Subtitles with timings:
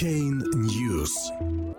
[0.00, 1.12] Chain News.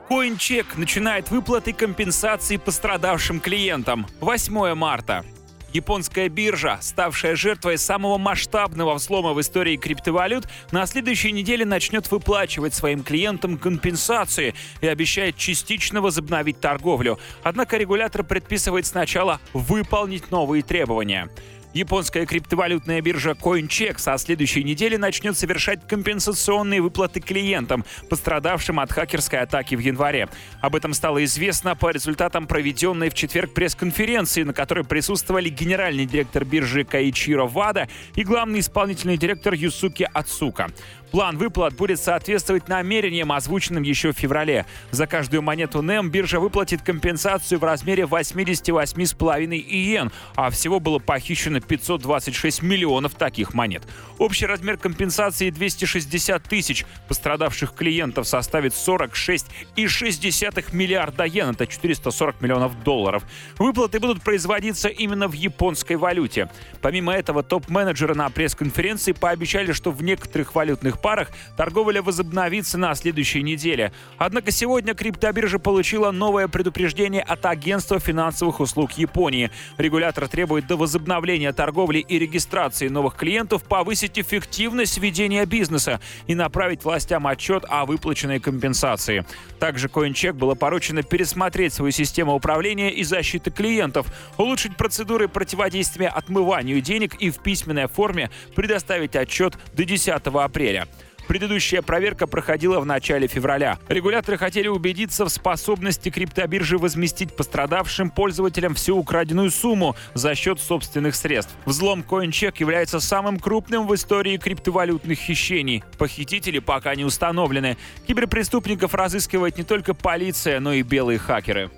[0.10, 4.08] CoinCheck начинает выплаты компенсации пострадавшим клиентам.
[4.22, 5.26] 8 марта.
[5.74, 12.74] Японская биржа, ставшая жертвой самого масштабного взлома в истории криптовалют, на следующей неделе начнет выплачивать
[12.74, 17.20] своим клиентам компенсации и обещает частично возобновить торговлю.
[17.44, 21.30] Однако регулятор предписывает сначала выполнить новые требования.
[21.76, 29.40] Японская криптовалютная биржа CoinCheck со следующей недели начнет совершать компенсационные выплаты клиентам, пострадавшим от хакерской
[29.40, 30.30] атаки в январе.
[30.62, 36.46] Об этом стало известно по результатам проведенной в четверг пресс-конференции, на которой присутствовали генеральный директор
[36.46, 40.70] биржи Каичиро Вада и главный исполнительный директор Юсуки Ацука.
[41.16, 44.66] План выплат будет соответствовать намерениям, озвученным еще в феврале.
[44.92, 51.62] За каждую монету NEM биржа выплатит компенсацию в размере 88,5 иен, а всего было похищено
[51.62, 53.84] 526 миллионов таких монет.
[54.18, 56.86] Общий размер компенсации 260 тысяч.
[57.08, 63.24] Пострадавших клиентов составит 46,6 миллиарда йен, это 440 миллионов долларов.
[63.58, 66.50] Выплаты будут производиться именно в японской валюте.
[66.82, 73.44] Помимо этого, топ-менеджеры на пресс-конференции пообещали, что в некоторых валютных парах торговля возобновится на следующей
[73.44, 73.92] неделе.
[74.18, 79.52] Однако сегодня криптобиржа получила новое предупреждение от Агентства финансовых услуг Японии.
[79.78, 86.84] Регулятор требует до возобновления торговли и регистрации новых клиентов повысить эффективность ведения бизнеса и направить
[86.84, 89.28] властям отчет о выплаченной компенсации.
[89.60, 96.82] Также CoinCheck было поручено пересмотреть свою систему управления и защиты клиентов, улучшить процедуры противодействия отмыванию
[96.82, 100.88] денег и в письменной форме предоставить отчет до 10 апреля.
[101.28, 103.80] Предыдущая проверка проходила в начале февраля.
[103.88, 111.16] Регуляторы хотели убедиться в способности криптобиржи возместить пострадавшим пользователям всю украденную сумму за счет собственных
[111.16, 111.54] средств.
[111.66, 115.84] Взлом CoinCheck является самым крупным в истории криптовалютных хищений.
[115.98, 117.78] Похитители пока не установлены.
[118.08, 121.72] Киберпреступников разыскивает не только полиция, но и белые хакеры.